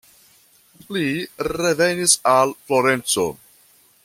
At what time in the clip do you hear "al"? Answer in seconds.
2.35-2.57